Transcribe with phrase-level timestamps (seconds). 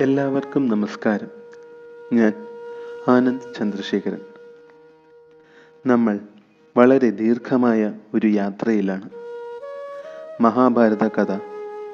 [0.00, 1.28] എല്ലാവർക്കും നമസ്കാരം.
[2.12, 2.32] ഞാൻ
[3.08, 4.18] ആനന്ദ് ചന്ദ്രശേഖരൻ.
[5.86, 6.20] നമ്മൾ
[6.76, 9.10] വളരെ ദീർഘമായ ഒരു യാത്രയിലാണ്.
[10.40, 11.38] മഹാഭാരത കഥ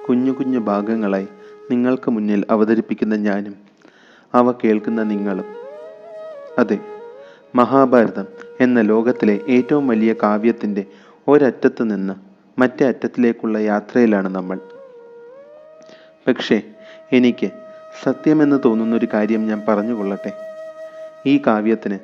[0.08, 1.28] കുഞ്ഞു കുഞ്ഞു ഭാഗങ്ങളായി
[1.70, 3.56] നിങ്ങൾക്ക് മുന്നിൽ അവതരിപ്പിക്കുന്ന ഞാനും
[4.34, 5.44] അവ കേൾക്കുന്ന നിങ്ങളും.
[6.58, 6.78] അതെ
[7.54, 8.26] മഹാഭാരതം
[8.60, 10.86] എന്ന ലോകത്തിലെ ഏറ്റവും വലിയ കാവ്യത്തിന്റെ
[11.28, 12.14] ഒരറ്റത്ത് നിന്ന്
[12.60, 14.58] മറ്റേ അറ്റത്തിലേക്കുള്ള യാത്രയിലാണ് നമ്മൾ.
[16.26, 16.62] പക്ഷേ
[17.12, 17.61] എനിക്ക്
[18.00, 20.32] സത്യമെന്ന് തോന്നുന്ന ഒരു കാര്യം ഞാൻ പറഞ്ഞുകൊള്ളട്ടെ.
[21.26, 21.98] ഈ കാവ്യത്തിന്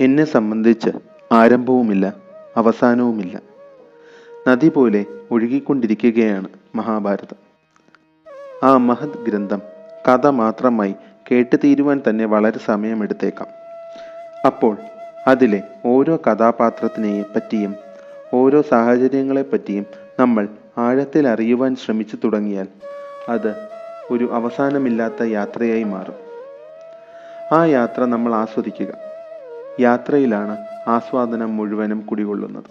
[0.00, 0.90] എന്നെ സംബന്ധിച്ച്
[1.32, 2.14] ആരംഭവുമില്ല
[2.56, 3.40] അവസാനവുമില്ല.
[4.48, 7.36] നദി പോലെ ഒഴുകിക്കൊണ്ടിരിക്കുകയാണ് മഹാഭാരതം.
[8.62, 9.62] ആ മഹത് ഗ്രന്ഥം
[10.08, 10.94] കഥ മാത്രമായി
[11.30, 13.48] കേട്ടു തീരുവാൻ തന്നെ വളരെ സമയമെടുത്തേക്കാം.
[14.46, 14.76] അപ്പോൾ
[15.26, 17.74] അതിലെ ഓരോ കഥാപാത്രത്തിനെയും പറ്റിയും
[18.34, 19.86] ഓരോ സാഹചര്യങ്ങളെ പറ്റിയും
[20.20, 20.48] നമ്മൾ
[20.78, 22.66] ആഴത്തിൽ അറിയുവാൻ ശ്രമിച്ചു തുടങ്ങിയാൽ
[23.28, 23.67] അത്
[24.10, 26.14] ഒരു അവസാനമില്ലാത്ത യാത്രയായി മാറും.
[27.52, 28.94] ആ യാത്ര നമ്മൾ ആസ്വദിക്കുക.
[29.80, 30.56] യാത്രയിലാണ്
[30.88, 32.64] ആസ്വാദനം മുഴുവനും കുടികൊള്ളുന്നത്.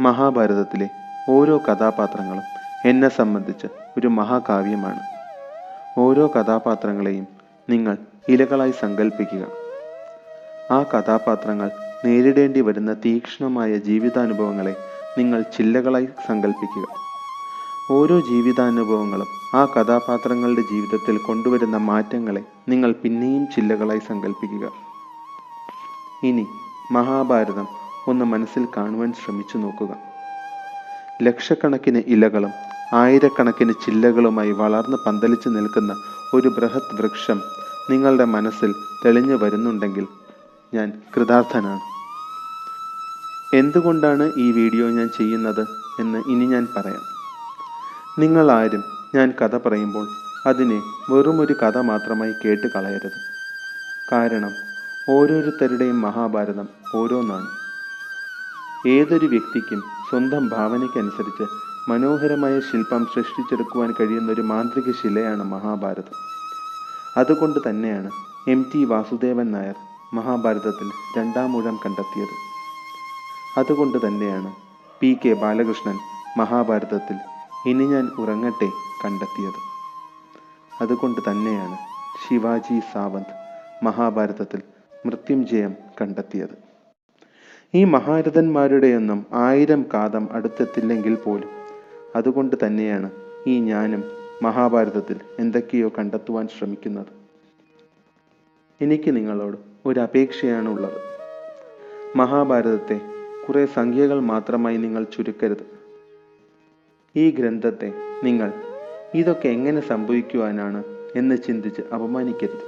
[0.00, 0.88] മഹാഭാരതത്തിലെ
[1.30, 2.42] ഓരോ കഥാപാത്രങ്ങളും
[2.84, 3.66] എന്നെ സംബന്ധിച്ച്
[3.98, 5.00] ഒരു മഹാകാവ്യമാണ്.
[5.98, 7.28] ഓരോ കഥാപാത്രങ്ങളെയും
[7.70, 7.96] നിങ്ങൾ
[8.28, 9.46] ഇലകളായി സങ്കല്പിക്കുക
[10.70, 11.70] ആ കഥാപാത്രങ്ങൾ
[12.04, 14.76] നേരിടേണ്ടി വരുന്ന തീക്ഷ്ണമായ ജീവിതാനുഭവങ്ങളെ
[15.18, 17.05] നിങ്ങൾ ചില്ലകളായി സങ്കല്പിക്കുക
[17.90, 24.70] ഓരോ ജീവിതാനുഭവങ്ങളും ആ കഥാപാത്രങ്ങളുടെ ജീവിതത്തിൽ കൊണ്ടുവരുന്ന മാറ്റങ്ങളെ നിങ്ങൾ പിന്നെയും ചില്ലകളായി സങ്കല്പിക്കുക
[26.24, 26.46] ഇനി
[26.92, 27.66] മഹാഭാരതം
[28.08, 29.96] ഒന്ന് മനസ്സിൽ കാണുവാൻ ശ്രമിച്ചു നോക്കുക.
[31.22, 32.52] ലക്ഷക്കണക്കിന് ഇലകളും
[32.94, 35.94] ആയിരക്കണക്കിന് ചില്ലകളുമായി വളർന്ന് പന്തലിച്ചു നിൽക്കുന്ന
[36.34, 37.40] ഒരു ബൃഹത് വൃക്ഷം
[37.90, 40.06] നിങ്ങളുടെ മനസ്സിൽ തെളിഞ്ഞു വരുന്നുണ്ടെങ്കിൽ
[40.74, 41.80] ഞാൻ കൃതാർത്ഥനാണ്.
[43.54, 45.66] എന്തുകൊണ്ടാണ് ഈ വീഡിയോ ഞാൻ ചെയ്യുന്നത്
[46.00, 47.15] എന്ന് ഇനി ഞാൻ പറയാം.
[48.18, 50.08] നിങ്ങൾ ആരും ഞാൻ കഥ പറയുമ്പോൾ
[50.46, 53.18] അതിനെ വെറുമൊരു കഥ മാത്രമായി കേട്ട് കളയരുത്.
[54.12, 54.50] കാരണം
[55.08, 57.46] ഓരോരുത്തരുടെയും മഹാഭാരതം ഓരോന്നാണ്.
[58.88, 61.42] ഏതൊരു വ്യക്തിക്കും സ്വന്തം ഭാവനയ്ക്കനുസരിച്ച്
[61.88, 66.16] മനോഹരമായ ശില്പം സൃഷ്ടിച്ചെടുക്കുവാൻ കഴിയുന്ന ഒരു മാന്ത്രിക ശിലയാണ് മഹാഭാരതം.
[67.16, 68.10] അതുകൊണ്ട് തന്നെയാണ്
[68.48, 69.74] എം ടി വാസുദേവൻ നായർ
[70.14, 72.34] മഹാഭാരതത്തിൽ രണ്ടാം ഊഴം കണ്ടെത്തിയത്.
[73.60, 74.52] അതുകൊണ്ട് തന്നെയാണ്
[75.00, 75.98] പി കെ ബാലകൃഷ്ണൻ
[76.38, 77.35] മഹാഭാരതത്തിൽ
[77.66, 78.66] ഇനി ഞാൻ ഉറങ്ങട്ടെ
[79.04, 79.58] കണ്ടെത്തിയത്.
[80.82, 81.76] അതുകൊണ്ട് തന്നെയാണ്
[82.28, 83.32] ശിവാജി സാവന്ത്
[83.84, 84.62] മഹാഭാരതത്തിൽ
[85.06, 86.58] മൃത്യുഞ്ജയം കണ്ടെത്തിയത്.
[87.74, 91.50] ഈ മഹാരഥന്മാരുടെയൊന്നും ആയിരം കാതം അടുത്തെത്തില്ലെങ്കിൽ പോലും
[92.16, 93.10] അതുകൊണ്ട് തന്നെയാണ്
[93.46, 94.04] ഈ ഞാനും
[94.42, 97.12] മഹാഭാരതത്തിൽ എന്തൊക്കെയോ കണ്ടെത്തുവാൻ ശ്രമിക്കുന്നത്.
[98.80, 99.56] എനിക്ക് നിങ്ങളോട്
[99.86, 101.00] ഒരു അപേക്ഷയാണ് ഉള്ളത്
[102.16, 103.00] മഹാഭാരതത്തെ
[103.48, 105.75] കുറെ സംഖ്യകൾ മാത്രമായി നിങ്ങൾ ചുരുക്കരുത്.
[107.16, 107.92] ഈ ഗ്രന്ഥത്തെ
[108.24, 108.52] നിങ്ങൾ
[109.14, 110.84] ഇതൊക്കെ എങ്ങനെ സംഭവിക്കുവാനാണ്
[111.16, 112.64] എന്ന് ചിന്തിച്ച് അപമാനിക്കരുത്.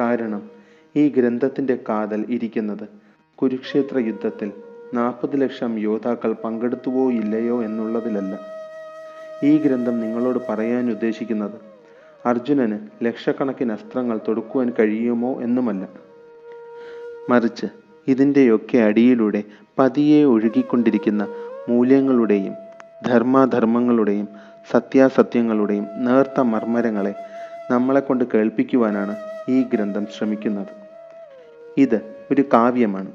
[0.00, 0.50] കാരണം
[0.96, 2.88] ഈ ഗ്രന്ഥത്തിന്റെ കാതൽ ഇരിക്കുന്നത്
[3.36, 4.52] കുരുക്ഷേത്ര യുദ്ധത്തിൽ
[4.94, 8.38] നാൽപ്പത് ലക്ഷം യോദ്ധാക്കൾ പങ്കെടുത്തുവോ ഇല്ലയോ എന്നുള്ളതിലല്ല.
[9.44, 11.58] ഈ ഗ്രന്ഥം നിങ്ങളോട് പറയാൻ ഉദ്ദേശിക്കുന്നത്
[12.26, 15.88] അർജുനന് ലക്ഷക്കണക്കിന് അസ്ത്രങ്ങൾ തൊടുക്കുവാൻ കഴിയുമോ എന്നുമല്ല.
[17.28, 17.66] മറിച്ച്
[18.08, 19.42] ഇതിന്റെയൊക്കെ അടിയിലൂടെ
[19.78, 21.28] പതിയെ ഒഴുകിക്കൊണ്ടിരിക്കുന്ന
[21.68, 22.69] മൂല്യങ്ങളുടെയും
[23.06, 24.28] ധർമാധർമ്മങ്ങളുടെയും
[24.70, 27.14] സത്യാസത്യങ്ങളുടെയും നേർത്ത മർമ്മരങ്ങളെ
[27.70, 29.16] നമ്മളെക്കൊണ്ട് കേൾപ്പിക്കുവാനാണ്
[29.48, 30.66] ഈ ഗ്രന്ഥം ശ്രമിക്കുന്നത്.
[31.78, 33.12] ഇത് ഒരു കാവ്യമാണ്.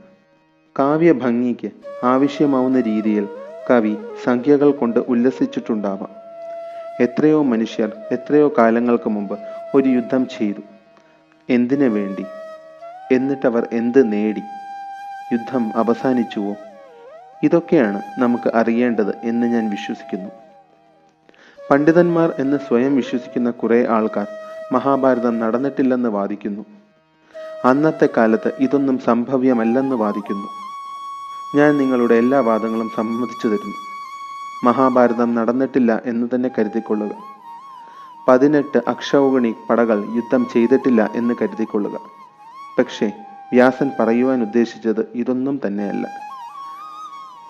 [0.79, 1.72] കാവ്യഭംഗിക്ക്
[2.03, 3.28] ആവശ്യമാവുന്ന രീതിയിൽ
[3.72, 6.25] കവി സംഖ്യകൾ കൊണ്ട് ഉല്ലസിച്ചിട്ടുണ്ടാവാം.
[7.00, 9.40] എത്രയോ മനുഷ്യർ എത്രയോ കാലങ്ങൾക്ക് മുമ്പ്
[9.75, 10.62] ഒരു യുദ്ധം ചെയ്തു.
[11.50, 12.25] എന്തിനു വേണ്ടി?
[13.13, 14.41] എന്നിട്ടവർ എന്ത് നേടി?
[15.34, 16.56] യുദ്ധം അവസാനിച്ചുവോ?
[17.44, 20.29] ഇതൊക്കെയാണ് നമുക്ക് അറിയേണ്ടത് എന്ന് ഞാൻ വിശ്വസിക്കുന്നു.
[21.72, 24.28] പണ്ഡിതന്മാർ എന്ന് സ്വയം വിശ്വസിക്കുന്ന കുറേ ആൾക്കാർ
[24.72, 26.66] മഹാഭാരതം നടന്നിട്ടില്ലെന്ന് വാദിക്കുന്നു.
[27.66, 30.47] അന്നത്തെ കാലത്ത് ഇതൊന്നും സംഭവ്യമല്ലെന്ന് വാദിക്കുന്നു.
[31.57, 33.75] ഞാൻ നിങ്ങളുടെ എല്ലാ വാദങ്ങളും സമ്മതിച്ചു തരുന്നു.
[34.63, 37.09] മഹാഭാരതം നടന്നിട്ടില്ല എന്ന് തന്നെ കരുതിക്കൊള്ളുക.
[38.28, 41.99] പതിനെട്ട് അക്ഷൗഗണി പടകൾ യുദ്ധം ചെയ്തിട്ടില്ല എന്ന് കരുതിക്കൊള്ളുക.
[42.79, 43.11] പക്ഷേ
[43.53, 46.24] വ്യാസൻ പറയുവാൻ ഉദ്ദേശിച്ചത് ഇതൊന്നും തന്നെയല്ല.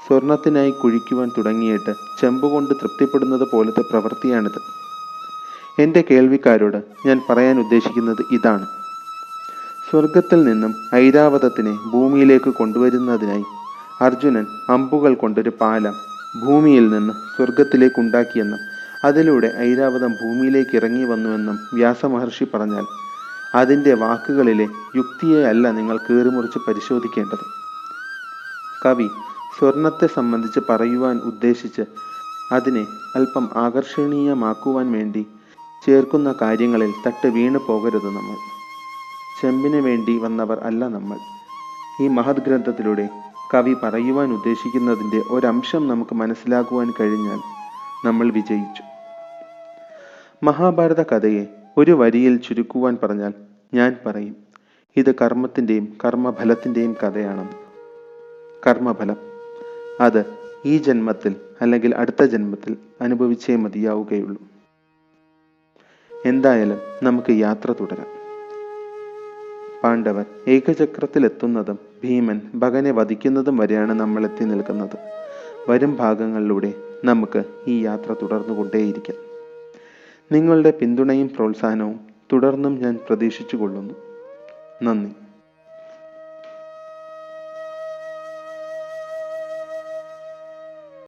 [0.08, 4.60] സ്വർണത്തിനായി കുഴിക്കുവാൻ തുടങ്ങിയിട്ട് ചെമ്പുകൊണ്ട് തൃപ്തിപ്പെടുന്നത് പോലത്തെ പ്രവൃത്തിയാണിത്.
[5.80, 8.66] എന്റെ കേൾവിക്കാരോട് ഞാൻ പറയാൻ ഉദ്ദേശിക്കുന്നത് ഇതാണ്.
[9.90, 13.44] സ്വർഗത്തിൽ നിന്നും ഐരാവതത്തിനെ ഭൂമിയിലേക്ക് കൊണ്ടുവരുന്നതിനായി
[14.02, 15.96] അർജുനൻ അമ്പുകൾ കൊണ്ടൊരു പാലം
[16.46, 18.60] ഭൂമിയിൽ നിന്ന് സ്വർഗത്തിലേക്ക് ഉണ്ടാക്കിയെന്നും
[19.06, 22.86] അതിലൂടെ ഐരാവതം ഭൂമിയിലേക്ക് ഇറങ്ങി വന്നുവെന്നും വ്യാസമഹർഷി പറഞ്ഞാൽ
[23.56, 27.46] അതിന്റെ വാക്കുകളിലെ യുക്തിയെ അല്ല നിങ്ങൾ കീറിമുറിച്ച് പരിശോധിക്കേണ്ടത്.
[28.86, 29.10] കവി
[29.60, 31.82] സ്വർണത്തെ സംബന്ധിച്ച് പറയുവാൻ ഉദ്ദേശിച്ച്
[32.52, 32.86] അതിനെ
[33.16, 35.28] അല്പം ആകർഷണീയമാക്കുവാൻ വേണ്ടി
[35.86, 38.36] ചേർക്കുന്ന കാര്യങ്ങളിൽ തട്ട് വീണു പോകരുത് നമ്മൾ.
[39.42, 41.18] ചെമ്പിന് വേണ്ടി വന്നവർ അല്ല നമ്മൾ.
[42.02, 43.10] ഈ മഹത് ഗ്രന്ഥത്തിലൂടെ
[43.54, 47.40] കവി പറയുവാൻ ഉദ്ദേശിക്കുന്നതിന്റെ ഒരംശം നമുക്ക് മനസ്സിലാക്കുവാൻ കഴിഞ്ഞാൽ
[48.06, 48.84] നമ്മൾ വിജയിച്ചു.
[50.44, 51.46] മഹാഭാരത കഥയെ
[51.78, 53.34] ഒരു വരിയിൽ ചുരുക്കുവാൻ പറഞ്ഞാൽ
[53.74, 54.36] ഞാൻ പറയും
[54.98, 57.54] ഇത് കർമ്മത്തിന്റെയും കർമ്മഫലത്തിന്റെയും കഥയാണെന്ന്.
[58.68, 59.25] കർമ്മഫലം.
[60.02, 60.26] അത്
[60.66, 64.42] ഈ ജന്മത്തിൽ അല്ലെങ്കിൽ അടുത്ത ജന്മത്തിൽ അനുഭവിച്ചേ മതിയാവുകയുള്ളൂ.
[66.26, 68.08] എന്തായാലും നമുക്ക് യാത്ര തുടരാം.
[69.84, 74.98] പാണ്ഡവർ ഏകചക്രത്തിലെത്തുന്നതും ഭീമൻ ഭഗനെ വധിക്കുന്നതും വരെയാണ് നമ്മൾ എത്തി നിൽക്കുന്നത്.
[75.70, 79.18] വരും ഭാഗങ്ങളിലൂടെ നമുക്ക് ഈ യാത്ര തുടർന്നുകൊണ്ടേയിരിക്കാം.
[80.32, 82.00] നിങ്ങളുടെ പിന്തുണയും പ്രോത്സാഹനവും
[82.34, 83.94] തുടർന്നും ഞാൻ പ്രതീക്ഷിച്ചു കൊള്ളുന്നു
[84.84, 85.25] നന്ദി.